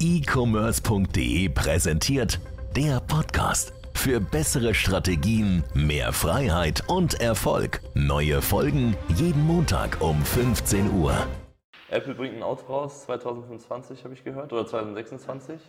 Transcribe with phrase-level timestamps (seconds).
[0.00, 2.40] e-commerce.de präsentiert
[2.74, 3.74] der Podcast.
[3.92, 7.82] Für bessere Strategien, mehr Freiheit und Erfolg.
[7.94, 11.14] Neue Folgen jeden Montag um 15 Uhr.
[11.90, 15.60] Apple bringt ein Auto raus, 2025 habe ich gehört, oder 2026.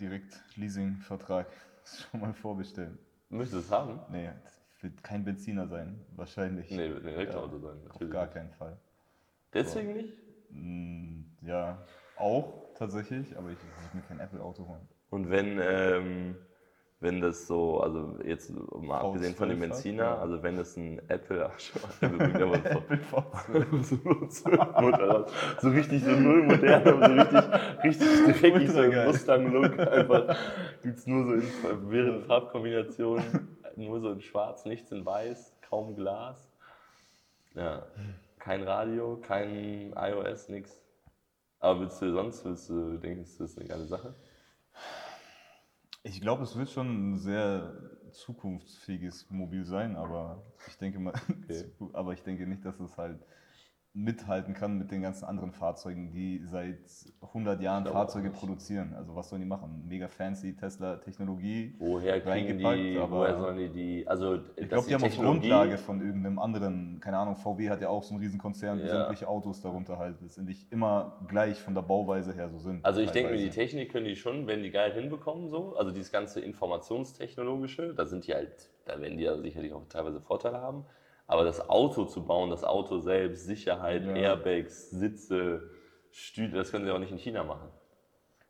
[0.00, 1.48] Direkt Leasingvertrag
[2.12, 2.98] schon mal vorbestellen.
[3.30, 3.98] Möchtest du es haben?
[4.12, 6.70] Nee, das wird kein Benziner sein, wahrscheinlich.
[6.70, 7.78] Nee, wird ein Elektroauto sein.
[7.86, 8.12] Auf Natürlich.
[8.12, 8.76] gar keinen Fall.
[9.52, 10.14] Deswegen nicht?
[10.50, 11.78] Mm, Ja,
[12.16, 14.88] auch tatsächlich, aber ich würde mir kein Apple-Auto holen.
[15.10, 16.36] Und wenn, ähm,
[17.00, 20.18] wenn das so, also jetzt mal V12 abgesehen von dem hat, Benziner, ja.
[20.18, 22.30] also wenn das ein Apple, schon, Apple
[23.10, 23.18] so,
[23.52, 24.30] Apple V12.
[24.30, 27.14] so, Motorrad, so richtig so null modern, aber so
[27.82, 29.04] richtig, richtig dreckig, so ein.
[29.06, 30.36] Mustang-Look, einfach
[30.82, 36.48] gibt's nur so in verwirrenden Farbkombinationen, nur so in schwarz, nichts in weiß, kaum Glas.
[37.54, 37.82] Ja,
[38.38, 40.81] kein Radio, kein iOS, nix.
[41.62, 44.14] Aber willst du sonst, willst du, denkst du, das ist eine geile Sache?
[46.02, 47.72] Ich glaube, es wird schon ein sehr
[48.10, 51.72] zukunftsfähiges Mobil sein, aber ich denke mal, Okay.
[51.92, 53.24] aber ich denke nicht, dass es halt
[53.94, 56.78] mithalten kann mit den ganzen anderen Fahrzeugen, die seit
[57.20, 58.38] 100 Jahren auch Fahrzeuge nicht.
[58.40, 58.94] produzieren.
[58.94, 59.84] Also was sollen die machen?
[59.86, 61.74] Mega fancy Tesla-Technologie.
[61.78, 65.14] Woher kriegen die, reingepackt, aber woher sollen die die, also Ich glaube, die haben auf
[65.16, 68.86] Grundlage von irgendeinem anderen, keine Ahnung, VW hat ja auch so einen Riesenkonzern, Ja.
[68.86, 72.82] sämtliche Autos darunter halt letztendlich immer gleich von der Bauweise her so sind.
[72.86, 73.50] Also ich denke mir, die.
[73.50, 78.26] Technik können die schon, wenn die geil hinbekommen so, also dieses ganze Informationstechnologische, da sind
[78.26, 80.86] die halt, da werden die ja sicherlich auch teilweise Vorteile haben,
[81.26, 84.14] aber das Auto zu bauen, das Auto selbst, Sicherheit, Ja.
[84.14, 85.70] Airbags, Sitze,
[86.10, 87.70] Stühle, das können sie auch nicht in China machen.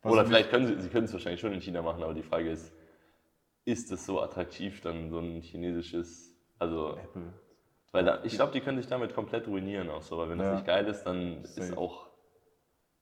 [0.01, 2.23] Was Oder vielleicht können sie, sie können es wahrscheinlich schon in China machen, aber die
[2.23, 2.73] Frage ist,
[3.65, 7.33] ist es so attraktiv dann so ein chinesisches, also Apple.
[7.93, 10.47] Weil da, ich glaube, die können sich damit komplett ruinieren auch so, weil wenn das
[10.47, 10.53] Ja.
[10.55, 11.77] nicht geil ist, dann ist Safe.
[11.77, 12.09] auch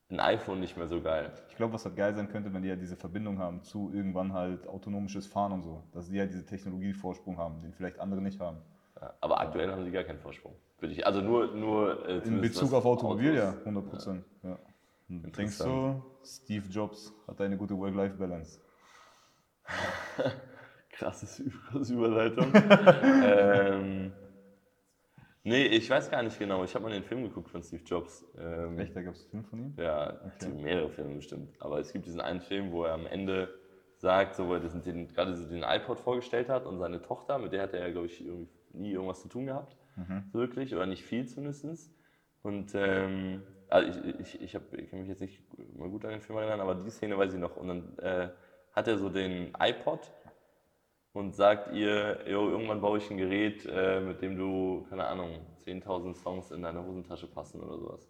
[0.10, 1.32] ein iPhone nicht mehr so geil.
[1.48, 4.34] Ich glaube, was halt geil sein könnte, wenn die ja diese Verbindung haben zu irgendwann
[4.34, 5.88] halt autonomisches Fahren und so.
[5.94, 8.62] Dass die ja diese Technologievorsprung haben, den vielleicht andere nicht haben.
[9.02, 10.56] Ja, aber aktuell haben sie gar keinen Vorsprung.
[10.80, 14.26] Würde ich, also nur, nur äh, In Bezug auf Automobil, ja, Autos- 100 Prozent.
[14.44, 14.60] Ja.
[15.10, 18.62] Und Denkst du, Steve Jobs hat eine gute Work-Life-Balance?
[20.92, 22.52] Krasses, krasse Überleitung.
[23.24, 24.14] ähm,
[25.44, 26.64] nee, ich weiß gar nicht genau.
[26.64, 28.26] Ich habe mal den Film geguckt von Steve Jobs.
[28.38, 29.74] Ähm, Echt, da gab es einen Film von ihm?
[29.78, 31.50] Ja, gibt mehrere Filme bestimmt.
[31.60, 33.50] Aber es gibt diesen einen Film, wo er am Ende
[33.98, 37.52] sagt, so, wo er den, gerade so den iPod vorgestellt hat und seine Tochter, mit
[37.52, 39.76] der hat er ja, glaube ich, irgendwie nie irgendwas zu tun gehabt.
[40.32, 41.92] So wirklich, oder nicht viel zumindest.
[42.44, 45.42] Und ähm, also ich, ich, ich, hab, ich kann mich jetzt nicht
[45.78, 47.56] mal gut an den Film erinnern, aber die Szene weiß ich noch.
[47.58, 48.30] Und dann äh,
[48.74, 50.12] hat er so den iPod
[51.14, 55.46] und sagt ihr, jo, irgendwann baue ich ein Gerät, äh, mit dem du, keine Ahnung,
[55.66, 58.08] 10.000 Songs in deine Hosentasche passen oder sowas.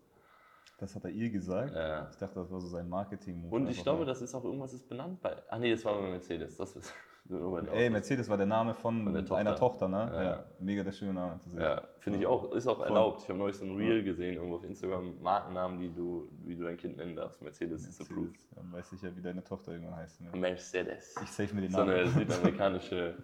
[0.81, 1.75] Das hat er ihr gesagt.
[1.75, 2.09] Ja.
[2.09, 3.55] Ich dachte, das war so sein Marketing-Move.
[3.55, 4.05] Und ich glaube, mal.
[4.05, 5.35] das ist auch irgendwas ist benannt bei.
[5.47, 6.57] Ach nee, das war bei Mercedes.
[6.57, 6.91] Das ist
[7.71, 7.89] Ey.
[7.91, 9.35] Mercedes war der Name von, Von der Tochter.
[9.35, 10.11] einer Tochter, ne?
[10.11, 10.23] Ja.
[10.23, 10.45] Ja.
[10.59, 11.39] Mega der schöne Name.
[11.55, 12.51] Ja, finde ich auch.
[12.51, 13.21] Ist auch erlaubt.
[13.21, 16.63] Ich habe neulich so ein Reel gesehen, irgendwo auf Instagram, Markennamen, die du, wie du
[16.63, 17.43] dein Kind nennen darfst.
[17.43, 18.31] Mercedes ist approved.
[18.31, 18.49] Mercedes.
[18.55, 20.19] Dann weiß ich ja, wie deine Tochter irgendwann heißt.
[20.21, 20.31] Ne?
[20.35, 21.15] Mercedes.
[21.23, 22.11] Ich save mir den So eine Namen.
[22.11, 23.15] südamerikanische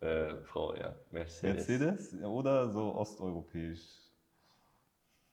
[0.00, 0.92] äh, Frau, ja.
[1.12, 1.68] Mercedes.
[1.68, 4.09] Mercedes oder so osteuropäisch?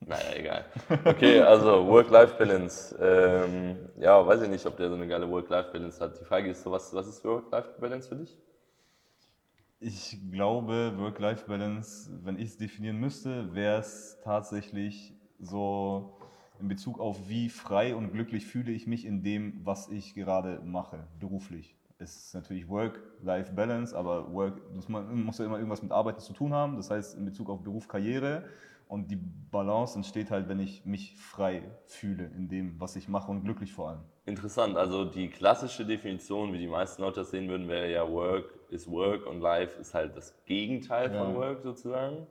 [0.06, 0.66] Naja, egal.
[1.06, 2.98] Okay, also Work-Life-Balance.
[3.02, 6.20] Ähm, ja, weiß ich nicht, ob der so eine geile Work-Life-Balance hat.
[6.20, 8.38] Die Frage ist so, was, was ist Work-Life-Balance für dich?
[9.80, 16.18] Ich glaube, Work-Life-Balance, wenn ich es definieren müsste, wäre es tatsächlich so
[16.60, 20.62] in Bezug auf, wie frei und glücklich fühle ich mich in dem, was ich gerade
[20.64, 21.76] mache, beruflich.
[22.00, 26.34] Es ist natürlich Work-Life-Balance, aber Work muss, man, muss ja immer irgendwas mit Arbeit zu
[26.34, 26.78] tun haben.
[26.78, 28.46] Das heißt, in Bezug auf Beruf, Karriere
[28.88, 33.32] und die Balance entsteht halt, wenn ich mich frei fühle in dem, was ich mache
[33.32, 34.02] und glücklich vor allem.
[34.26, 38.54] Interessant, also die klassische Definition, wie die meisten Leute das sehen würden, wäre ja Work
[38.70, 41.36] ist Work und Life ist halt das Gegenteil von Ja.
[41.36, 42.28] Work sozusagen.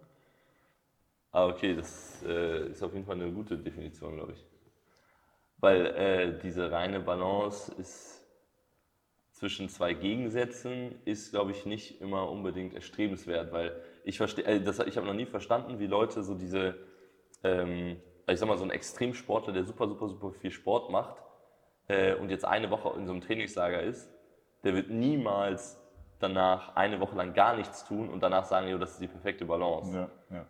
[1.33, 4.47] Aber okay, das äh, ist auf jeden Fall eine gute Definition, glaube ich.
[5.59, 8.23] Weil äh, diese reine Balance ist
[9.32, 14.79] zwischen zwei Gegensätzen ist, glaube ich, nicht immer unbedingt erstrebenswert, weil ich verstehe, äh, das,
[14.79, 16.76] ich habe noch nie verstanden, wie Leute so diese,
[17.43, 21.17] ähm, ich sag mal, so ein Extremsportler, der super, super, super viel Sport macht
[21.88, 24.08] äh, und jetzt eine Woche in so einem Trainingslager ist,
[24.62, 25.79] der wird niemals
[26.20, 29.44] danach eine Woche lang gar nichts tun und danach sagen, jo, das ist die perfekte
[29.44, 29.93] Balance.
[30.31, 30.47] Ja, ja.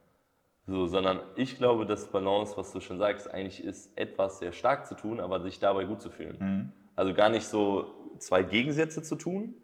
[0.66, 4.86] So, sondern ich glaube, dass Balance, was du schon sagst, eigentlich ist, etwas sehr stark
[4.86, 6.72] zu tun, aber sich dabei gut zu fühlen.
[6.94, 7.86] Also gar nicht so
[8.18, 9.54] zwei Gegensätze zu tun,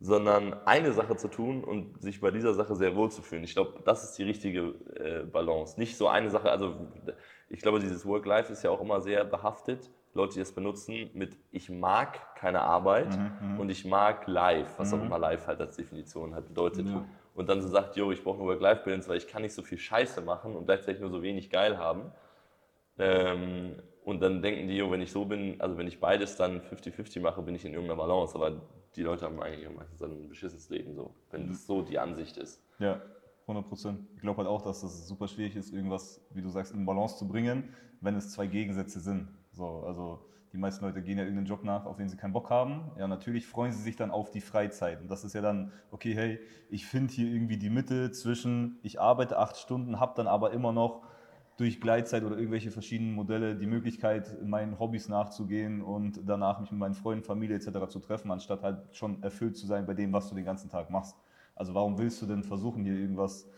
[0.00, 3.44] sondern eine Sache zu tun und sich bei dieser Sache sehr wohl zu fühlen.
[3.44, 5.78] Ich glaube, das ist die richtige äh, Balance.
[5.78, 6.74] Nicht so eine Sache, also
[7.48, 11.36] ich glaube, dieses Work-Life ist ja auch immer sehr behaftet Leute, die es benutzen, mit
[11.50, 15.76] ich mag keine Arbeit Mhm, und ich mag live, was auch immer live halt als
[15.76, 16.88] Definition halt bedeutet.
[16.88, 17.04] Ja.
[17.34, 19.78] Und dann so sagt, yo, ich brauche eine Work-Life-Balance, weil ich kann nicht so viel
[19.78, 22.12] Scheiße machen und gleichzeitig nur so wenig geil haben.
[22.96, 23.74] Ähm,
[24.04, 27.20] und dann denken die, jo, wenn ich so bin, also wenn ich beides dann 50-50
[27.20, 28.34] mache, bin ich in irgendeiner Balance.
[28.34, 28.60] Aber
[28.96, 32.62] die Leute haben eigentlich meistens ein beschissenes Leben, so, wenn das so die Ansicht ist.
[32.78, 33.00] Ja,
[33.42, 34.00] 100 Prozent.
[34.14, 37.16] Ich glaube halt auch, dass das super schwierig ist, irgendwas, wie du sagst, in Balance
[37.16, 39.28] zu bringen, wenn es zwei Gegensätze sind.
[39.52, 40.20] So, also
[40.52, 42.92] die meisten Leute gehen ja irgendeinen Job nach, auf den sie keinen Bock haben.
[42.98, 45.00] Ja, natürlich freuen sie sich dann auf die Freizeit.
[45.00, 49.00] Und das ist ja dann, okay, hey, ich finde hier irgendwie die Mitte zwischen, ich
[49.00, 51.02] arbeite acht Stunden, habe dann aber immer noch
[51.56, 56.80] durch Gleitzeit oder irgendwelche verschiedenen Modelle die Möglichkeit, meinen Hobbys nachzugehen und danach mich mit
[56.80, 57.88] meinen Freunden, Familie etc.
[57.88, 60.90] zu treffen, anstatt halt schon erfüllt zu sein bei dem, was du den ganzen Tag
[60.90, 61.16] machst.
[61.54, 63.48] Also warum willst du denn versuchen, hier irgendwas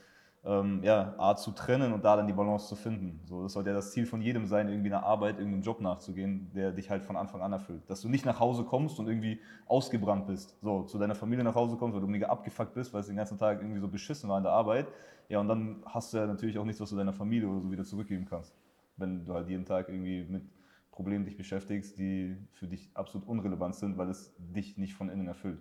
[0.47, 3.21] ähm, ja, A zu trennen und da dann die Balance zu finden?
[3.27, 6.51] So, das sollte ja das Ziel von jedem sein, irgendwie einer Arbeit, irgendeinem Job nachzugehen,
[6.55, 7.83] der dich halt von Anfang an erfüllt.
[7.91, 11.57] Dass du nicht nach Hause kommst und irgendwie ausgebrannt bist, so zu deiner Familie nach
[11.57, 14.31] Hause kommst, weil du mega abgefuckt bist, weil es den ganzen Tag irgendwie so beschissen
[14.31, 14.87] war in der Arbeit.
[15.29, 17.71] Ja, und dann hast du ja natürlich auch nichts, was du deiner Familie oder so
[17.71, 18.55] wieder zurückgeben kannst.
[18.97, 20.45] Wenn du halt jeden Tag irgendwie mit
[20.93, 25.27] Problemen dich beschäftigst, die für dich absolut unrelevant sind, weil es dich nicht von innen
[25.27, 25.59] erfüllt.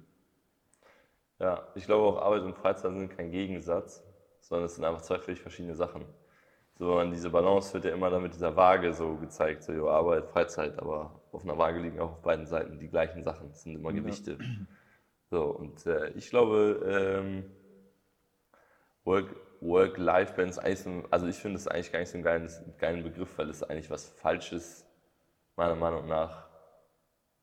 [1.40, 4.02] Ja, ich glaube auch Arbeit und Freizeit sind kein Gegensatz,
[4.48, 6.06] sondern es sind einfach zwei völlig verschiedene Sachen.
[6.78, 9.90] So, und diese Balance wird ja immer dann mit dieser Waage so gezeigt, so jo,
[9.90, 13.64] Arbeit, Freizeit, aber auf einer Waage liegen auch auf beiden Seiten die gleichen Sachen, es
[13.64, 13.98] sind immer Ja.
[14.02, 14.38] Gewichte.
[15.32, 17.46] So, und äh, ich glaube, ähm,
[19.04, 20.62] Work- Work-Life-Balance,
[21.10, 23.90] also ich finde es eigentlich gar nicht so einen geilen, geilen Begriff, weil es eigentlich
[23.90, 24.86] was Falsches,
[25.56, 26.48] meiner Meinung nach,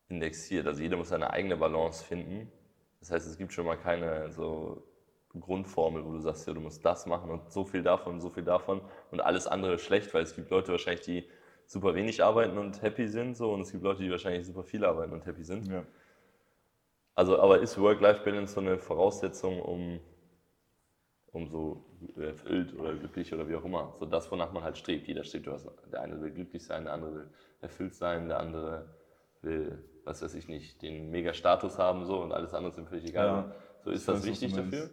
[0.09, 0.67] indexiert.
[0.67, 2.51] Also jeder muss seine eigene Balance finden.
[2.99, 4.92] Das heißt, es gibt schon mal keine so
[5.39, 8.43] Grundformel, wo du sagst, ja, du musst das machen und so viel davon so viel
[8.43, 8.81] davon
[9.11, 11.27] und alles andere ist schlecht, weil es gibt Leute wahrscheinlich, die
[11.65, 14.85] super wenig arbeiten und happy sind, so und es gibt Leute, die wahrscheinlich super viel
[14.85, 15.67] arbeiten und happy sind.
[15.67, 15.83] Ja.
[17.15, 19.99] Also, aber ist Work-Life-Balance so eine Voraussetzung, um,
[21.31, 21.85] um so
[22.15, 23.95] erfüllt oder glücklich oder wie auch immer?
[23.99, 25.07] So das, wonach man halt strebt.
[25.07, 25.67] Jeder strebt was.
[25.91, 27.29] Der eine will glücklich sein, der andere will
[27.61, 28.95] erfüllt sein, der andere
[29.41, 33.05] will, was weiß ich nicht, den Mega-Status haben so und alles andere ist ihm völlig
[33.05, 33.27] egal.
[33.27, 34.89] Ja, so ist das wichtig dafür?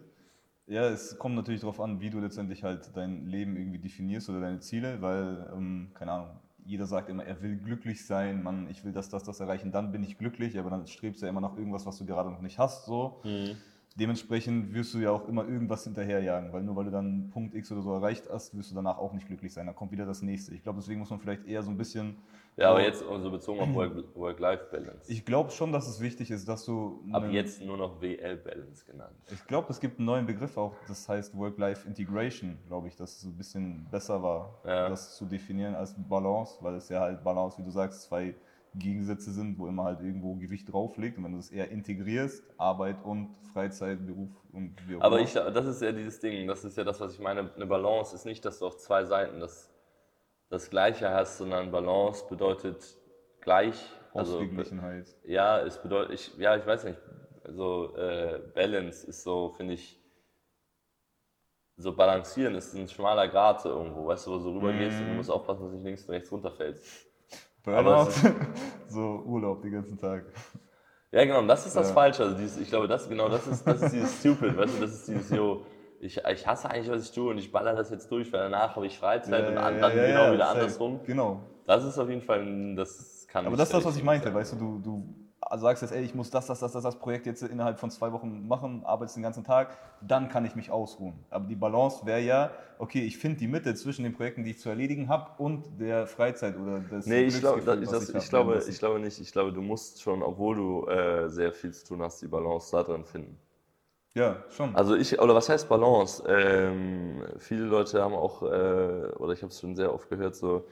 [0.71, 4.39] Ja, es kommt natürlich darauf an, wie du letztendlich halt dein Leben irgendwie definierst oder
[4.39, 8.85] deine Ziele, weil, ähm, keine Ahnung, jeder sagt immer, er will glücklich sein, Mann, ich
[8.85, 11.41] will das, das, das erreichen, dann bin ich glücklich, aber dann strebst du ja immer
[11.41, 13.19] nach irgendwas, was du gerade noch nicht hast, so.
[13.25, 13.57] Mhm.
[13.99, 17.71] Dementsprechend wirst du ja auch immer irgendwas hinterherjagen, weil nur weil du dann Punkt X
[17.73, 19.65] oder so erreicht hast, wirst du danach auch nicht glücklich sein.
[19.65, 20.55] Dann kommt wieder das nächste.
[20.55, 22.15] Ich glaube, deswegen muss man vielleicht eher so ein bisschen.
[22.55, 25.11] Ja, aber jetzt also bezogen auf Work- Work-Life-Balance.
[25.11, 27.03] Ich glaube schon, dass es wichtig ist, dass du.
[27.11, 29.15] Ab jetzt nur noch WL-Balance genannt.
[29.31, 33.23] Ich glaube, es gibt einen neuen Begriff auch, das heißt Work-Life-Integration, glaube ich, dass es
[33.25, 34.87] ein bisschen besser war, Ja.
[34.89, 38.35] das zu definieren als Balance, weil es ja halt Balance, wie du sagst, zwei
[38.75, 41.17] Gegensätze sind, wo immer halt irgendwo Gewicht drauf liegt.
[41.17, 45.27] Und wenn du es eher integrierst, Arbeit und Freizeit, Beruf und wie auch Aber immer.
[45.27, 47.51] ich, das ist ja dieses Ding, das ist ja das, was ich meine.
[47.53, 49.69] Eine Balance ist nicht, dass du auf zwei Seiten das,
[50.49, 52.97] das Gleiche hast, sondern Balance bedeutet
[53.41, 53.75] gleich.
[54.13, 55.07] Also, Ausgeglichenheit.
[55.23, 56.99] ja, es bedeutet, ich, ja, ich weiß nicht,
[57.45, 59.97] also äh, Balance ist so, finde ich,
[61.77, 65.13] so balancieren ist ein schmaler Grat irgendwo, weißt du, wo du so rübergehst und du
[65.13, 67.10] musst aufpassen, dass du nicht links und rechts runterfällst.
[67.65, 68.11] Aber Burnout,
[68.87, 70.25] so Urlaub den ganzen Tag.
[71.11, 71.93] Ja, genau, und das ist das Ja.
[71.93, 72.23] Falsche.
[72.23, 74.93] Also dieses, ich glaube, das, genau, das ist, das ist dieses Stupid, weißt du, das
[74.93, 75.65] ist dieses, yo,
[75.99, 78.75] ich, ich hasse eigentlich, was ich tue und ich baller das jetzt durch, weil danach
[78.75, 80.99] habe ich Freizeit und an, dann genau wieder andersrum.
[81.05, 81.41] Genau.
[81.65, 84.35] Das ist auf jeden Fall, das kann Aber das ist das, was ich meinte, sein.
[84.35, 85.15] weißt du, du, du
[85.59, 88.11] sagst jetzt, ey, ich muss das, das, das, das, das Projekt jetzt innerhalb von zwei
[88.11, 91.13] Wochen machen, arbeitest den ganzen Tag, dann kann ich mich ausruhen.
[91.29, 94.59] Aber die Balance wäre ja, okay, ich finde die Mitte zwischen den Projekten, die ich
[94.59, 98.29] zu erledigen habe und der Freizeit oder des Nee, ich, glaub, das, das, ich, hab,
[98.29, 99.19] glaube, ich glaube nicht.
[99.19, 102.71] Ich glaube, du musst schon, obwohl du äh, sehr viel zu tun hast, die Balance
[102.71, 103.37] da drin finden.
[104.13, 104.75] Ja, schon.
[104.75, 106.23] Also ich, oder was heißt Balance?
[106.27, 108.45] Ähm, viele Leute haben auch, äh,
[109.15, 110.65] oder ich habe es schon sehr oft gehört, so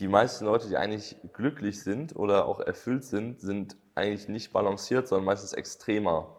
[0.00, 5.06] die meisten Leute, die eigentlich glücklich sind oder auch erfüllt sind, sind eigentlich nicht balanciert,
[5.06, 6.36] sondern meistens extremer.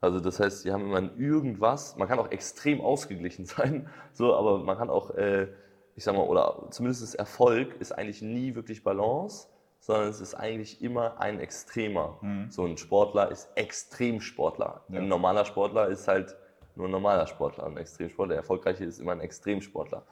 [0.00, 4.58] Also das heißt, die haben immer irgendwas, man kann auch extrem ausgeglichen sein, so, aber
[4.58, 5.46] man kann auch, äh,
[5.94, 9.46] ich sag mal, oder zumindest Erfolg ist eigentlich nie wirklich Balance,
[9.78, 12.18] sondern es ist eigentlich immer ein Extremer.
[12.50, 14.82] So ein Sportler ist Extremsportler.
[14.88, 14.98] Ja.
[14.98, 16.36] Ein normaler Sportler ist halt
[16.74, 17.66] nur ein normaler Sportler.
[17.66, 20.04] Ein Extremsportler, der erfolgreiche ist immer ein Extremsportler.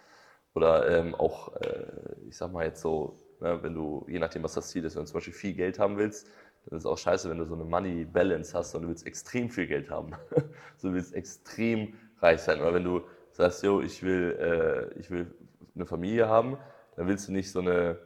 [0.54, 1.86] Oder ähm, auch, äh,
[2.28, 5.02] ich sag mal jetzt so, ne, wenn du, je nachdem, was das Ziel ist, wenn
[5.02, 6.28] du zum Beispiel viel Geld haben willst,
[6.66, 9.06] dann ist es auch scheiße, wenn du so eine Money Balance hast und du willst
[9.06, 10.12] extrem viel Geld haben.
[10.76, 12.60] so du willst extrem reich sein.
[12.60, 13.02] Oder wenn du
[13.32, 15.32] sagst, yo, ich will, äh, ich will
[15.74, 16.58] eine Familie haben,
[16.96, 17.98] dann willst du nicht so eine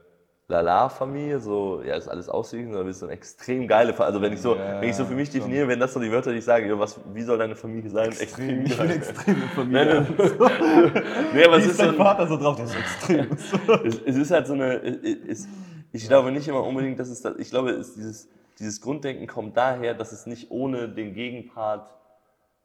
[0.48, 4.06] Lala-Familie, so, ja, ist alles ausgeglichen, sondern bist du eine extrem geile Familie.
[4.06, 6.12] Also wenn ich so, Ja, wenn ich so für mich definiere, wenn das so die
[6.12, 8.10] Wörter, die ich sage, jo, was, wie soll deine Familie sein?
[8.12, 8.90] Extrem, ich bin geil.
[8.96, 10.06] extrem in Nein, Familie.
[10.38, 11.04] nein.
[11.34, 12.56] nee, aber Wie es ist so dein ein, Vater so drauf?
[12.56, 13.28] Der ist extrem.
[13.86, 15.48] es, es ist halt so eine, es,
[15.92, 19.56] ich glaube nicht immer unbedingt, dass es das, ich glaube, es, dieses, dieses Grunddenken kommt
[19.56, 21.90] daher, dass es nicht ohne den Gegenpart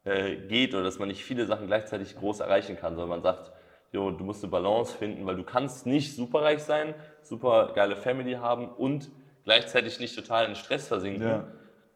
[0.04, 3.52] äh, geht oder dass man nicht viele Sachen gleichzeitig groß erreichen kann, sondern man sagt,
[3.92, 8.34] jo, du musst eine Balance finden, weil du kannst nicht superreich sein, super geile Family
[8.34, 9.10] haben und
[9.44, 11.22] gleichzeitig nicht total in Stress versinken.
[11.22, 11.44] Ja.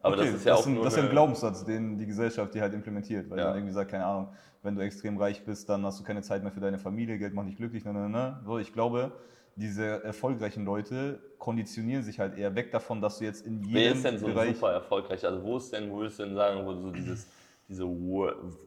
[0.03, 2.07] Aber Okay, das ist ja auch ein, nur das ist ja ein Glaubenssatz, den die
[2.07, 3.31] Gesellschaft dir halt implementiert.
[3.31, 3.47] Weil Ja.
[3.47, 4.29] dann irgendwie sagt, keine Ahnung,
[4.63, 7.33] wenn du extrem reich bist, dann hast du keine Zeit mehr für deine Familie, Geld
[7.33, 7.85] macht dich glücklich.
[7.85, 8.41] Ne, ne, ne.
[8.45, 9.13] So, ich glaube,
[9.57, 13.93] diese erfolgreichen Leute konditionieren sich halt eher weg davon, dass du jetzt in jedem Wer
[13.93, 14.57] ist denn so Bereich...
[14.57, 15.25] super erfolgreich?
[15.25, 17.29] Also wo ist denn, wo du denn sagen, wo du so dieses,
[17.69, 17.85] diese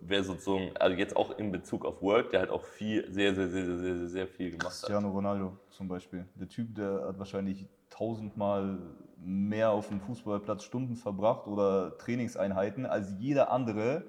[0.01, 3.47] wer sozusagen, also jetzt auch in Bezug auf Work, der halt auch viel, sehr, sehr,
[3.49, 4.71] sehr, sehr, sehr, sehr viel gemacht hat.
[4.71, 6.25] Cristiano Ronaldo zum Beispiel.
[6.35, 8.79] Der Typ, der hat wahrscheinlich tausendmal
[9.19, 14.03] mehr auf dem Fußballplatz Stunden verbracht oder Trainingseinheiten als jeder andere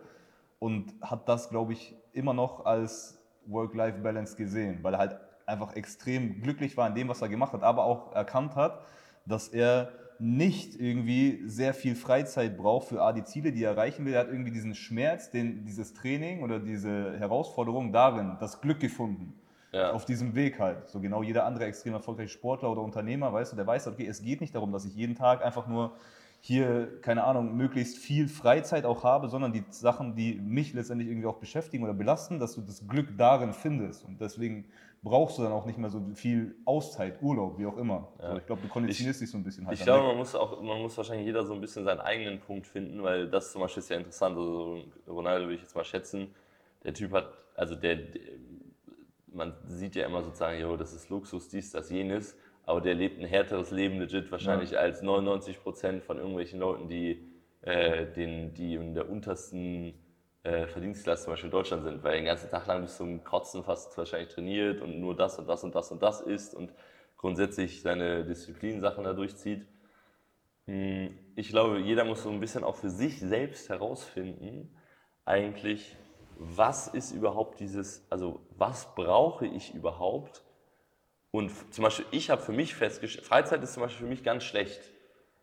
[0.59, 6.43] und hat das, glaube ich, immer noch als Work-Life-Balance gesehen, weil er halt einfach extrem
[6.43, 8.83] glücklich war in dem, was er gemacht hat, aber auch erkannt hat,
[9.25, 14.05] dass er nicht irgendwie sehr viel Freizeit braucht für A, die Ziele, die er erreichen
[14.05, 14.15] will.
[14.15, 19.35] Er hat irgendwie diesen Schmerz, den, dieses Training oder diese Herausforderung darin, das Glück gefunden
[19.73, 19.93] Ja.
[19.93, 20.89] auf diesem Weg halt.
[20.89, 24.23] So genau jeder andere extrem erfolgreiche Sportler oder Unternehmer, weißt du, der weiß, okay, es
[24.23, 25.93] geht nicht darum, dass ich jeden Tag einfach nur
[26.41, 31.27] hier, keine Ahnung, möglichst viel Freizeit auch habe, sondern die Sachen, die mich letztendlich irgendwie
[31.27, 34.05] auch beschäftigen oder belasten, dass du das Glück darin findest.
[34.05, 34.67] Und deswegen
[35.03, 38.13] brauchst du dann auch nicht mehr so viel Auszeit, Urlaub, wie auch immer.
[38.21, 38.33] Ja.
[38.33, 39.79] So, ich glaube, du konditionierst dich so ein bisschen halt.
[39.79, 42.41] Ich dann glaube, man muss auch, man muss wahrscheinlich jeder so ein bisschen seinen eigenen
[42.41, 44.37] Punkt finden, weil das zum Beispiel ist ja interessant.
[44.37, 46.35] Also Ronaldo würde ich jetzt mal schätzen.
[46.85, 48.21] Der Typ hat, also der, der
[49.33, 53.21] man sieht ja immer sozusagen, jo, das ist Luxus, dies, das, jenes, aber der lebt
[53.21, 57.25] ein härteres Leben legit wahrscheinlich als 99 Prozent von irgendwelchen Leuten, die,
[57.63, 59.95] äh, den, die in der untersten
[60.49, 63.63] äh, Verdienstklasse zum Beispiel in Deutschland sind, weil den ganzen Tag lang bis zum Kotzen
[63.65, 66.73] fast wahrscheinlich trainiert und nur das und das und das und das isst und
[67.17, 69.67] grundsätzlich seine Disziplinsachen da durchzieht.
[70.67, 74.75] Hm, Ich glaube, jeder muss so ein bisschen auch für sich selbst herausfinden,
[75.25, 75.97] eigentlich,
[76.37, 80.45] was ist überhaupt dieses, also was brauche ich überhaupt?
[81.33, 84.45] Und zum Beispiel, ich habe für mich festgestellt, Freizeit ist zum Beispiel für mich ganz
[84.45, 84.93] schlecht.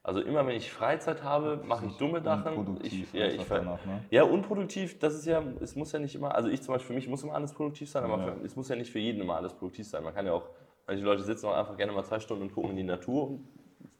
[0.05, 2.51] Also immer wenn ich Freizeit habe, mache ich dumme Sachen.
[2.53, 4.03] Ich, Unproduktiv ja, ich, einfach ver- danach, ne?
[4.11, 6.93] ja, unproduktiv, das ist ja, es muss ja nicht immer, also ich zum Beispiel, für
[6.93, 8.33] mich muss immer alles produktiv sein, aber Ja.
[8.35, 10.03] für, es muss ja nicht für jeden immer alles produktiv sein.
[10.03, 10.47] Man kann ja auch,
[10.85, 13.47] manche Leute sitzen auch einfach gerne mal zwei Stunden und gucken in die Natur und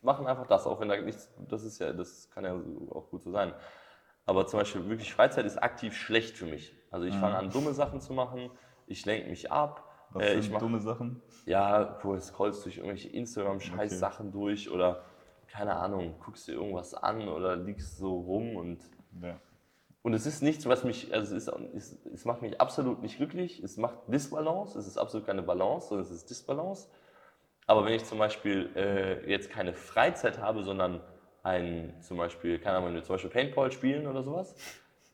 [0.03, 2.53] machen einfach das, auch wenn da nichts, das ist ja, das kann ja
[2.91, 3.51] auch gut so sein.
[4.27, 6.75] Aber zum Beispiel wirklich Freizeit ist aktiv schlecht für mich.
[6.91, 8.51] Also ich fange an, dumme Sachen zu machen,
[8.85, 9.89] ich lenke mich ab.
[10.11, 11.19] Was äh, sind ich mach, dumme Sachen?
[11.47, 15.01] ja, du scrollst durch irgendwelche Instagram-Scheiß-Sachen durch oder
[15.55, 18.79] keine Ahnung, guckst dir irgendwas an oder liegst so rum und
[19.21, 19.39] Ja.
[20.01, 23.63] und es ist nichts, was mich, also es, ist, es, macht mich absolut nicht glücklich,
[23.63, 26.89] es macht Disbalance, es ist absolut keine Balance, sondern es ist Disbalance.
[27.67, 31.01] Aber wenn ich zum Beispiel äh, jetzt keine Freizeit habe, sondern
[31.41, 34.55] ein, zum Beispiel, keine Ahnung, wenn wir zum Beispiel Paintball spielen oder sowas,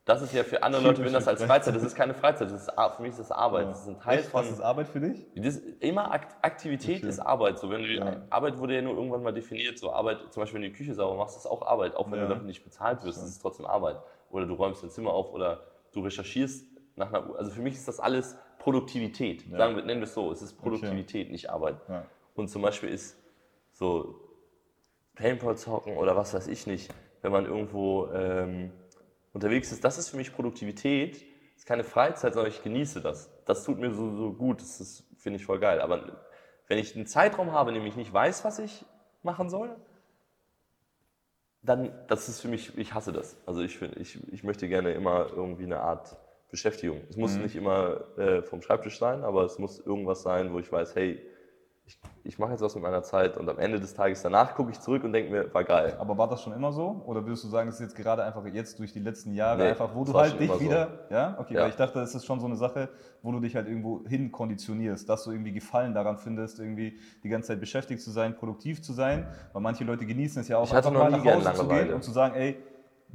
[0.06, 2.64] das ist ja für andere Leute, wenn das als Freizeit, das ist keine Freizeit, das
[2.64, 4.30] ist, für mich ist das Arbeit, das ist ein Teil Echt?
[4.30, 5.28] von, Was ist Arbeit für dich?
[5.36, 7.08] das immer Akt Aktivität Okay.
[7.08, 7.60] ist Arbeit.
[7.60, 8.18] So, wenn du, Ja.
[8.32, 9.78] Arbeit wurde ja nur irgendwann mal definiert.
[9.78, 11.96] So Arbeit, zum Beispiel, wenn du die Küche sauber machst, ist auch Arbeit.
[11.96, 12.24] Auch wenn Ja.
[12.28, 13.98] du dafür nicht bezahlt wirst, ist es trotzdem Arbeit.
[14.32, 15.62] Oder du räumst dein Zimmer auf oder
[15.94, 16.66] du recherchierst
[16.96, 17.38] nach einer Uhr.
[17.38, 19.46] Also für mich ist das alles Produktivität.
[19.48, 19.58] Ja.
[19.58, 20.32] Sagen wir, nennen wir es so.
[20.32, 21.78] Es ist Produktivität, nicht Arbeit.
[21.88, 22.06] Ja.
[22.34, 23.18] Und zum Beispiel ist
[23.72, 24.16] so
[25.16, 26.92] Paintball zocken oder was weiß ich nicht,
[27.22, 28.72] wenn man irgendwo ähm,
[29.34, 31.14] unterwegs ist, das ist für mich Produktivität.
[31.54, 33.30] Das ist keine Freizeit, sondern ich genieße das.
[33.46, 35.80] Das tut mir so, so gut, das ist- finde ich voll geil.
[35.82, 36.24] Aber
[36.68, 38.86] wenn ich einen Zeitraum habe, in dem ich nicht weiß, was ich
[39.24, 39.76] machen soll,
[41.64, 43.38] dann, das ist für mich, ich hasse das.
[43.46, 46.18] Also ich, find, ich, ich möchte gerne immer irgendwie eine Art
[46.50, 47.02] Beschäftigung.
[47.10, 50.72] Es muss nicht immer äh, vom Schreibtisch sein, aber es muss irgendwas sein, wo ich
[50.72, 51.22] weiß, hey,
[51.86, 54.72] ich, ich mache jetzt was mit meiner Zeit und am Ende des Tages danach gucke
[54.72, 55.96] ich zurück und denke mir, war geil.
[56.00, 57.02] Aber war das schon immer so?
[57.06, 59.70] Oder würdest du sagen, es ist jetzt gerade einfach jetzt durch die letzten Jahre Nee,
[59.70, 60.66] einfach, wo du halt dich immer so.
[60.66, 61.36] wieder, ja?
[61.40, 61.64] Okay, Ja.
[61.64, 62.90] weil ich dachte, es ist schon so eine Sache,
[63.24, 67.30] wo du dich halt irgendwo hin konditionierst, dass du irgendwie Gefallen daran findest, irgendwie die
[67.30, 69.28] ganze Zeit beschäftigt zu sein, produktiv zu sein.
[69.54, 72.04] Weil manche Leute genießen es ja auch Ich einfach mal nach Hause zu gehen und
[72.04, 72.58] zu sagen, ey,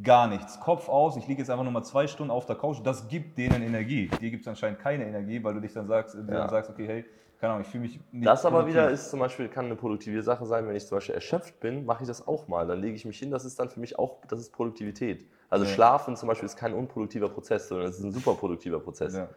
[0.03, 2.79] gar nichts, Kopf aus, ich liege jetzt einfach nur mal zwei Stunden auf der Couch.
[2.85, 4.09] Das gibt denen Energie.
[4.21, 6.21] Dir gibt es anscheinend keine Energie, weil du dich dann sagst, Ja.
[6.23, 7.05] dann sagst, okay, hey,
[7.41, 8.75] keine Ahnung, ich fühle mich nicht Das aber produktiv.
[8.75, 11.85] wieder ist zum Beispiel, kann eine produktive Sache sein, wenn ich zum Beispiel erschöpft bin,
[11.85, 12.67] mache ich das auch mal.
[12.67, 15.27] Dann lege ich mich hin, das ist dann für mich auch, das ist Produktivität.
[15.51, 15.71] Also Ja.
[15.71, 19.15] Schlafen zum Beispiel ist kein unproduktiver Prozess, sondern es ist ein super produktiver Prozess.
[19.15, 19.29] Ja.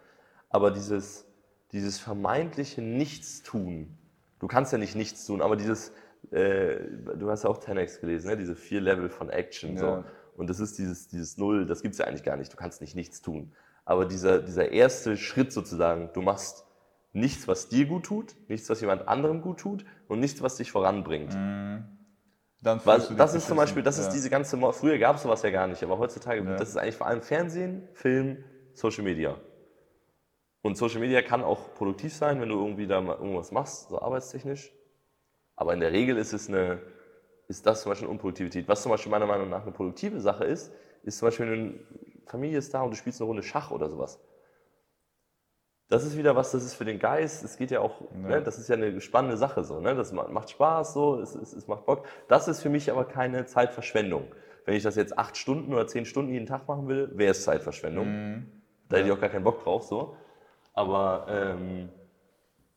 [0.49, 1.25] Aber dieses,
[1.71, 3.95] dieses vermeintliche Nichtstun,
[4.39, 5.91] Du kannst ja nicht nichts tun, aber dieses,
[6.31, 6.77] äh,
[7.17, 8.37] du hast ja auch 10x gelesen, ne?
[8.37, 9.73] diese vier Level von Action.
[9.75, 9.79] Ja.
[9.79, 10.03] So.
[10.37, 12.53] Und das ist dieses, dieses Null, das gibt es ja eigentlich gar nicht.
[12.53, 13.51] Du kannst nicht nichts tun.
[13.83, 16.65] Aber dieser, dieser erste Schritt sozusagen, du machst
[17.13, 20.71] nichts, was dir gut tut, nichts, was jemand anderem gut tut und nichts, was dich
[20.71, 21.33] voranbringt.
[22.61, 23.57] Dann Weil, du das ist zum.
[23.57, 24.03] Beispiel, das ja.
[24.03, 26.57] ist diese ganze, Mo- früher gab es sowas ja gar nicht, aber heutzutage, Ja.
[26.57, 29.37] das ist eigentlich vor allem Fernsehen, Film, Social Media.
[30.61, 34.01] Und Social Media kann auch produktiv sein, wenn du irgendwie da mal irgendwas machst, so
[34.01, 34.73] arbeitstechnisch.
[35.55, 36.81] Aber in der Regel ist es eine,
[37.47, 38.67] ist das zum Beispiel eine Unproduktivität.
[38.67, 40.71] Was zum Beispiel meiner Meinung nach eine produktive Sache ist,
[41.03, 41.79] ist zum Beispiel, wenn eine
[42.25, 44.19] Familie ist da und du spielst eine Runde Schach oder sowas.
[45.89, 48.59] Das ist wieder was, das ist für den Geist, es geht ja auch, ne, das
[48.59, 49.95] ist ja eine spannende Sache so, ne?
[49.95, 52.05] das ma- macht Spaß so, es, es, es macht Bock.
[52.27, 54.35] Das ist für mich aber keine Zeitverschwendung.
[54.65, 57.43] Wenn ich das jetzt acht Stunden oder zehn Stunden jeden Tag machen will, wäre es
[57.43, 58.05] Zeitverschwendung.
[58.89, 60.15] Da hätte ich auch gar keinen Bock drauf so.
[60.73, 61.89] Aber ähm,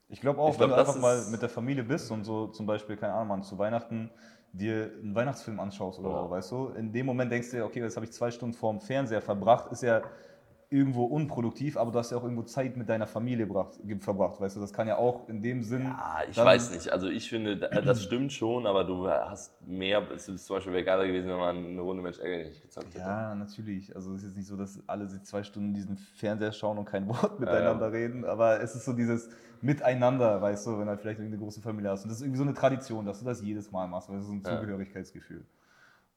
[0.09, 2.49] Ich glaube auch, Ich glaub, wenn du einfach mal mit der Familie bist und so
[2.49, 4.11] zum Beispiel, keine Ahnung, man, zu Weihnachten
[4.53, 6.23] dir einen Weihnachtsfilm anschaust oder Ja.
[6.25, 8.55] so, weißt du, in dem Moment denkst du dir, okay, jetzt habe ich zwei Stunden
[8.55, 10.03] vorm Fernseher verbracht, ist ja
[10.73, 14.41] irgendwo unproduktiv, aber du hast ja auch irgendwo Zeit mit deiner Familie gebracht, ge- verbracht,
[14.41, 15.87] weißt du, das kann ja auch in dem Sinn...
[15.87, 16.91] Ah, ich weiß nicht.
[16.91, 20.03] Also ich finde, da- das stimmt schon, aber du hast mehr.
[20.11, 22.89] Es ist zum Beispiel wäre geiler gewesen, wenn man eine Runde Mensch ärgerlich nicht gezockt
[22.89, 22.99] hätte.
[22.99, 23.95] Ja, natürlich.
[23.95, 26.87] Also es ist jetzt nicht so, dass alle sich zwei Stunden diesen Fernseher schauen und
[26.87, 29.29] kein Wort miteinander reden, aber es ist so dieses
[29.61, 32.03] Miteinander, weißt du, wenn du halt vielleicht eine große Familie hast.
[32.05, 34.25] Und das ist irgendwie so eine Tradition, dass du das jedes Mal machst, weil das
[34.25, 34.59] ist so ein Ja.
[34.59, 35.45] Zugehörigkeitsgefühl.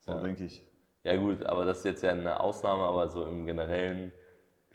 [0.00, 0.20] So Ja.
[0.20, 0.64] denke ich.
[1.04, 4.10] Ja gut, aber das ist jetzt ja eine Ausnahme, aber so im Generellen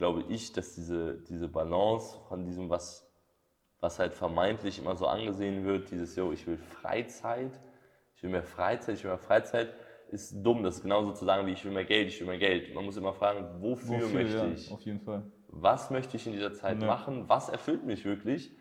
[0.02, 3.08] glaube ich, dass diese, diese Balance von diesem, was,
[3.80, 7.52] was halt vermeintlich immer so angesehen wird, dieses, yo, ich will Freizeit,
[8.16, 9.76] ich will mehr Freizeit, ich will mehr Freizeit,
[10.10, 10.64] ist dumm.
[10.64, 12.74] Das ist genauso zu sagen, wie ich will mehr Geld, ich will mehr Geld.
[12.74, 14.72] Man muss immer fragen, wofür, möchte ja, ich?
[14.72, 15.22] Auf jeden Fall.
[15.48, 16.88] was möchte ich in dieser Zeit Ja.
[16.88, 18.52] machen, was erfüllt mich wirklich.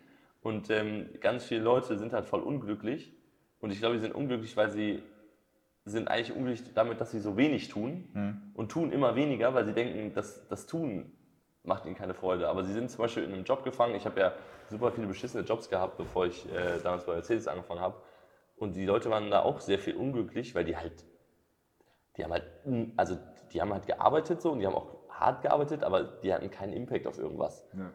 [0.42, 3.14] Und ähm, ganz viele Leute sind halt voll unglücklich.
[3.60, 5.02] Und ich glaube, sie sind unglücklich, weil sie
[5.86, 8.42] sind eigentlich unglücklich damit, dass sie so wenig tun Hm.
[8.52, 11.12] und tun immer weniger, weil sie denken, dass das Tun
[11.62, 12.48] macht ihnen keine Freude.
[12.48, 13.94] Aber sie sind zum Beispiel in einem Job gefangen.
[13.94, 14.32] Ich habe ja
[14.68, 17.96] super viele beschissene Jobs gehabt, bevor ich äh, damals bei Mercedes angefangen habe.
[18.56, 21.04] Und die Leute waren da auch sehr viel unglücklich, weil die halt
[22.16, 22.44] die haben halt,
[22.96, 23.16] also
[23.52, 26.72] die haben halt gearbeitet so und die haben auch hart gearbeitet, aber die hatten keinen
[26.72, 27.66] Impact auf irgendwas.
[27.72, 27.90] Ja.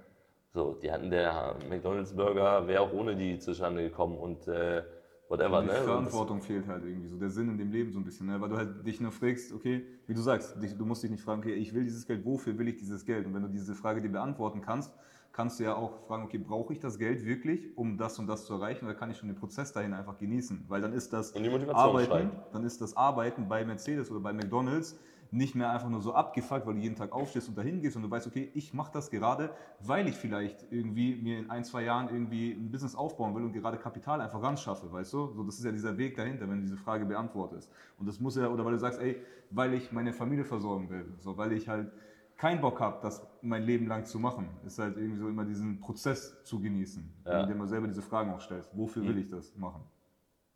[0.53, 4.83] So, die hatten der McDonalds Burger, wäre auch ohne die zustande gekommen und äh,
[5.29, 5.73] whatever, die ne?
[5.73, 8.27] Und das- Verantwortung fehlt halt irgendwie so, der Sinn in dem Leben so ein bisschen,
[8.27, 8.39] ne?
[8.41, 11.23] weil du halt dich nur fragst, okay, wie du sagst, dich, du musst dich nicht
[11.23, 13.25] fragen, okay, ich will dieses Geld, wofür will ich dieses Geld?
[13.25, 14.91] Und wenn du diese Frage dir beantworten kannst,
[15.31, 18.45] kannst du ja auch fragen, okay, brauche ich das Geld wirklich, um das und das
[18.45, 20.63] zu erreichen, oder kann ich schon den Prozess dahin einfach genießen?
[20.69, 22.53] Weil dann ist das die Arbeiten, steigt.
[22.55, 24.97] dann ist das Arbeiten bei Mercedes oder bei McDonalds
[25.35, 28.03] nicht mehr einfach nur so abgefuckt, weil du jeden Tag aufstehst und dahin gehst und
[28.03, 31.83] du weißt, okay, ich mache das gerade, weil ich vielleicht irgendwie mir in ein, zwei
[31.83, 35.33] Jahren irgendwie ein Business aufbauen will und gerade Kapital einfach ran schaffe, weißt du?
[35.33, 37.69] So, das ist ja dieser Weg dahinter, wenn du diese Frage beantwortest.
[37.97, 41.05] Und das muss ja, oder weil du sagst, ey, weil ich meine Familie versorgen will,
[41.19, 41.91] so, weil ich halt
[42.37, 45.79] keinen Bock habe, das mein Leben lang zu machen, ist halt irgendwie so immer diesen
[45.79, 47.41] Prozess zu genießen, Ja.
[47.41, 48.69] indem du selber diese Fragen auch stellst.
[48.75, 49.83] Wofür will ich das machen?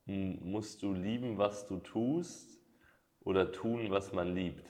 [0.07, 2.58] M- Musst du lieben, was du tust
[3.23, 4.65] oder tun, was man liebt?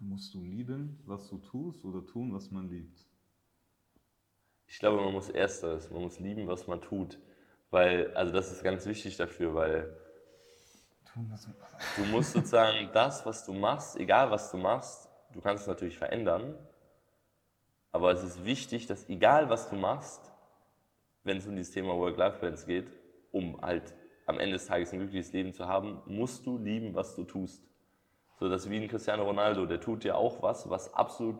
[0.00, 3.06] Musst du lieben, was du tust oder tun, was man liebt?
[4.66, 7.18] Ich glaube, man muss ersteres, man muss lieben, was man tut.
[7.70, 9.96] Weil, also das ist ganz wichtig dafür, weil
[11.12, 11.56] Tun, was man
[11.96, 15.98] Du musst sozusagen das, was du machst, egal was du machst, du kannst es natürlich
[15.98, 16.56] verändern,
[17.92, 20.32] aber es ist wichtig, dass egal was du machst,
[21.24, 22.90] wenn es um dieses Thema Work-Life-Balance geht,
[23.32, 23.94] um halt
[24.30, 27.62] am Ende des Tages ein glückliches Leben zu haben, musst du lieben, was du tust.
[28.38, 31.36] So, das ist wie ein Cristiano Ronaldo, der tut ja auch was, was absolut,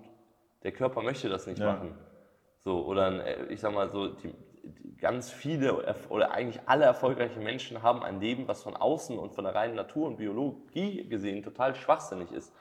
[0.62, 1.72] der Körper möchte das nicht Ja.
[1.74, 1.94] machen.
[2.58, 7.42] So, oder äh, ich sag mal so, die, die ganz viele oder eigentlich alle erfolgreichen
[7.42, 11.42] Menschen haben ein Leben, was von außen und von der reinen Natur und Biologie gesehen
[11.42, 12.52] total schwachsinnig ist.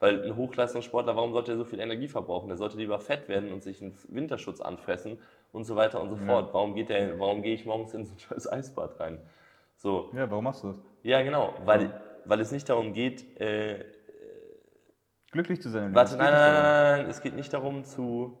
[0.00, 2.48] Weil ein Hochleistungssportler, warum sollte er so viel Energie verbrauchen?
[2.48, 5.18] Der sollte lieber fett werden und sich einen Winterschutz anfressen
[5.52, 6.52] und so weiter und so fort.
[6.52, 9.20] Warum, geht der, warum gehe ich morgens in so ein scheiß Eisbad rein?
[9.76, 10.80] So, Ja, warum machst du das?
[11.02, 11.92] ja, genau, weil,
[12.24, 13.84] weil es nicht darum geht, äh,
[15.34, 15.92] Glücklich zu sein.
[15.92, 18.38] Warte, nein, nein, nein, nein, es geht nicht darum zu,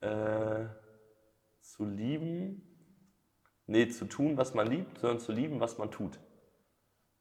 [0.00, 0.66] äh,
[1.60, 2.62] zu lieben,
[3.66, 6.20] nee, zu tun, was man liebt, sondern zu lieben, was man tut.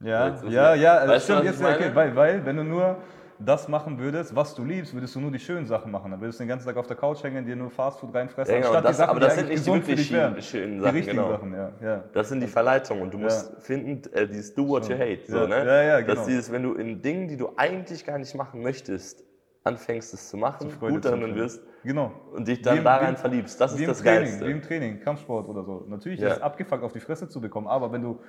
[0.01, 3.01] Ja, ja, ja, also du, stimmt, jetzt okay, weil, weil, wenn du nur
[3.39, 6.11] das machen würdest, was du liebst, würdest du nur die schönen Sachen machen.
[6.11, 8.59] Dann würdest du den ganzen Tag auf der Couch hängen, dir nur Fastfood reinfressen, Ja,
[8.61, 10.79] genau, anstatt das- die Sachen, aber das die sind nicht die wirklich schönen- schönen Die
[10.81, 11.29] Sachen, richtigen genau.
[11.31, 11.71] Sachen, ja.
[11.81, 12.03] ja.
[12.13, 15.19] Das sind die Verleitungen und du musst finden, äh, dieses Do what you hate.
[15.27, 15.65] So, Ja, ne?
[15.65, 16.25] ja, ja, genau.
[16.25, 19.23] dieses, wenn du in Dingen, die du eigentlich gar nicht machen möchtest,
[19.67, 22.11] anfängst, es zu machen, Freude gut darin zu wirst Genau.
[22.33, 23.59] und dich dann Wie im- da wie rein im- verliebst.
[23.61, 24.47] Das ist das Training, Geilste.
[24.47, 25.85] Wie im Training, Kampfsport oder so.
[25.87, 26.29] Natürlich Ja.
[26.29, 28.19] ist es abgefuckt, auf die Fresse zu bekommen, aber wenn du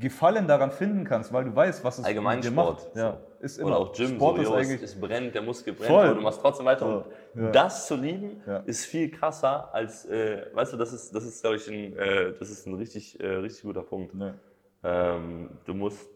[0.00, 2.82] Gefallen daran finden kannst, weil du weißt, was es Allgemein dir Sport.
[2.86, 2.96] macht.
[2.96, 3.68] Ja, ist immer.
[3.72, 6.06] Oder auch Gym, Sport so, ist jo, eigentlich es brennt, der Muskel brennt, Voll.
[6.06, 7.04] aber du machst trotzdem weiter.
[7.34, 7.50] Und Ja.
[7.50, 8.58] das zu lieben, Ja.
[8.60, 12.32] ist viel krasser als, äh, weißt du, das ist, das ist glaube ich, ein, äh,
[12.38, 14.14] das ist ein richtig, äh, richtig guter Punkt.
[14.14, 14.38] Ne.
[14.82, 16.08] Ähm, du musst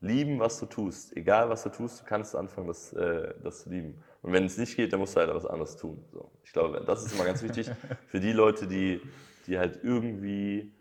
[0.00, 1.14] lieben, was du tust.
[1.14, 4.02] Egal, was du tust, du kannst anfangen, das, äh, das zu lieben.
[4.22, 6.04] Und wenn es nicht geht, dann musst du halt was anderes tun.
[6.12, 6.30] So.
[6.44, 7.70] Ich glaube, das ist immer ganz wichtig
[8.08, 9.00] für die Leute, die,
[9.46, 10.72] die halt irgendwie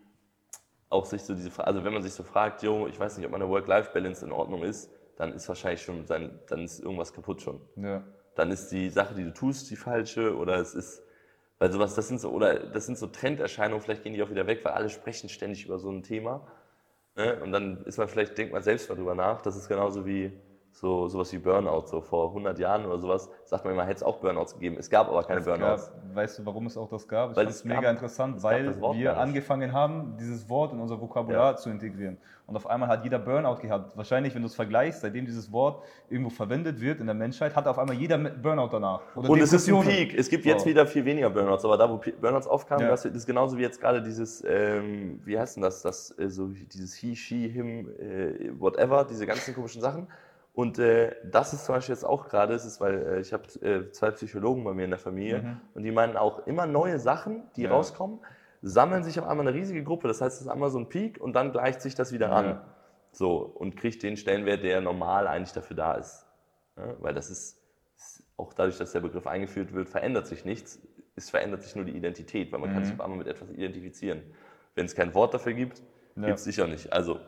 [0.89, 3.25] auch sich so diese, Fra- also wenn man sich so fragt, jo, ich weiß nicht,
[3.25, 7.41] ob meine Work-Life-Balance in Ordnung ist, dann ist wahrscheinlich schon, sein, dann ist irgendwas kaputt
[7.41, 7.59] schon.
[7.75, 8.03] Ja.
[8.35, 11.03] Dann ist die Sache, die du tust, die falsche oder es ist,
[11.59, 14.47] weil sowas, das sind so, oder das sind so Trenderscheinungen, vielleicht gehen die auch wieder
[14.47, 16.47] weg, weil alle sprechen ständig über so ein Thema.
[17.15, 17.39] Ne?
[17.41, 20.31] Und dann ist man vielleicht, denkt man selbst mal drüber nach, das ist genauso wie
[20.79, 24.03] so sowas wie Burnout, so vor 100 Jahren oder sowas, sagt man immer, hätte es
[24.03, 24.75] auch Burnouts gegeben.
[24.77, 25.91] Es gab aber keine Es Burnouts.
[25.91, 27.31] Gab, weißt du, warum es auch das gab?
[27.31, 31.01] Ich Weil es mega gab- interessant, es weil wir angefangen haben, dieses Wort in unser
[31.01, 32.17] Vokabular zu integrieren.
[32.45, 33.97] Und auf einmal hat jeder Burnout gehabt.
[33.97, 37.67] Wahrscheinlich, wenn du es vergleichst, seitdem dieses Wort irgendwo verwendet wird in der Menschheit, hat
[37.67, 39.01] auf einmal jeder Burnout danach.
[39.15, 39.81] Und es ist ein.
[39.81, 40.13] Peak.
[40.17, 42.91] Es gibt jetzt wieder viel weniger Burnouts, aber da, wo Burnouts aufkamen, Ja.
[42.91, 46.47] das ist genauso wie jetzt gerade dieses, ähm, wie heißt denn das, das äh, so
[46.47, 50.07] dieses He, She, Him, äh, whatever, diese ganzen komischen Sachen.
[50.57, 53.43] Und äh, das ist zum Beispiel jetzt auch gerade, es ist, weil äh, ich habe
[53.61, 57.43] äh, zwei Psychologen bei mir in der Familie und die meinen auch immer neue Sachen,
[57.55, 57.69] die Ja.
[57.69, 58.21] rauskommen,
[58.63, 60.07] sammeln sich auf einmal eine riesige Gruppe.
[60.07, 62.33] Das heißt, es ist einmal so ein Peak und dann gleicht sich das wieder Ja.
[62.33, 62.61] an.
[63.11, 66.25] So, und kriegt den Stellenwert, der normal eigentlich dafür da ist.
[66.75, 67.61] Ja, weil das ist,
[67.95, 70.79] ist, auch dadurch, dass der Begriff eingeführt wird, verändert sich nichts.
[71.15, 74.23] Es verändert sich nur die Identität, weil man kann sich auf einmal mit etwas identifizieren.
[74.73, 75.83] Wenn es kein Wort dafür gibt,
[76.15, 76.25] Ja.
[76.25, 76.91] gibt es sicher nicht.
[76.91, 77.19] Also,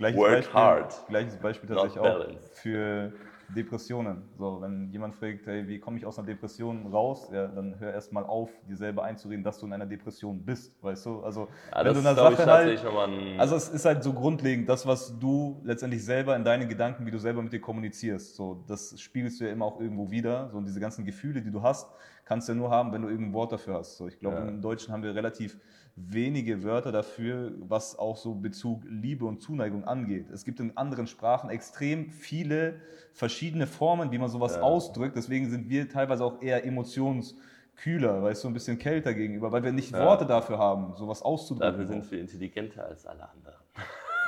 [0.00, 3.12] Gleiches Work Beispiel, hard, Gleiches Beispiel tatsächlich auch für
[3.54, 4.22] Depressionen.
[4.38, 7.92] So, wenn jemand fragt, hey, wie komme ich aus einer Depression raus, ja, dann hör
[7.92, 11.20] erst mal auf, dir selber einzureden, dass du in einer Depression bist, weißt du?
[11.20, 14.12] Also, ja, wenn du ist, eine glaube ich, Sache halt, also es ist halt so
[14.12, 18.36] grundlegend, das, was du letztendlich selber in deinen Gedanken, wie du selber mit dir kommunizierst,
[18.36, 20.50] so, das spiegelst du ja immer auch irgendwo wieder.
[20.50, 21.90] So, und diese ganzen Gefühle, die du hast,
[22.24, 23.96] kannst du ja nur haben, wenn du irgendein Wort dafür hast.
[23.96, 24.48] So, ich glaube, Ja.
[24.48, 25.58] im Deutschen haben wir relativ
[25.96, 30.30] wenige Wörter dafür, was auch so Bezug Liebe und Zuneigung angeht.
[30.30, 32.80] Es gibt in anderen Sprachen extrem viele
[33.12, 34.62] verschiedene Formen, wie man sowas Ja.
[34.62, 35.16] ausdrückt.
[35.16, 39.72] Deswegen sind wir teilweise auch eher emotionskühler, weißt du, ein bisschen kälter gegenüber, weil wir
[39.72, 40.04] nicht Ja.
[40.04, 41.72] Worte dafür haben, sowas auszudrücken.
[41.72, 43.60] Dafür sind wir intelligenter als alle anderen.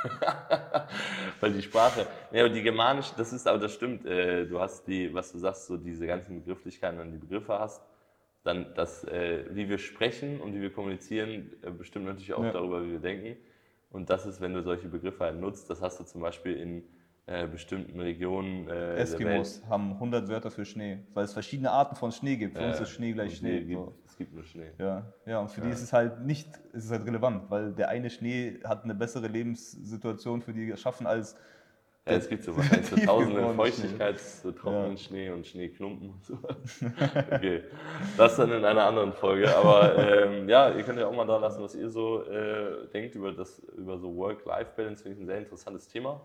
[1.39, 4.05] Weil die Sprache, ja, und die germanische, das ist aber das stimmt.
[4.05, 7.81] Äh, du hast die, was du sagst, so diese ganzen Begrifflichkeiten und die Begriffe hast,
[8.43, 12.51] dann das, äh, wie wir sprechen und wie wir kommunizieren, äh, bestimmt natürlich auch Ja.
[12.51, 13.37] darüber, wie wir denken.
[13.91, 16.83] Und das ist, wenn du solche Begriffe halt nutzt, das hast du zum Beispiel in
[17.25, 18.95] äh, bestimmten Regionen äh.
[18.97, 22.57] Eskimos haben 100 Wörter für Schnee, weil es verschiedene Arten von Schnee gibt.
[22.57, 23.59] Für Äh, uns ist Schnee gleich Schnee.
[23.61, 23.93] Gibt, So.
[24.05, 24.71] Es gibt nur Schnee.
[24.77, 27.89] Ja, ja, und für die ist es halt nicht, ist es halt relevant, weil der
[27.89, 31.35] eine Schnee hat eine bessere Lebenssituation für die geschaffen als
[32.05, 34.97] Ja, es gibt so tausende tiefgefrorene Feuchtigkeit, so trockenen Ja.
[34.97, 36.37] Schnee und Schneeklumpen und so.
[37.31, 37.63] Okay,
[38.17, 39.55] das dann in einer anderen Folge.
[39.55, 43.15] Aber ähm, ja, ihr könnt ja auch mal da lassen, was ihr so äh, denkt
[43.15, 45.01] über, das, über so Work-Life-Balance.
[45.03, 46.19] Finde ich ein sehr interessantes Thema.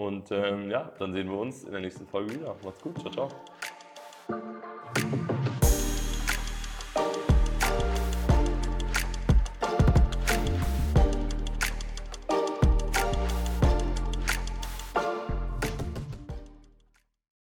[0.00, 2.56] Und ähm, ja, dann sehen wir uns in der nächsten Folge wieder.
[2.64, 3.28] Macht's gut, ciao, ciao.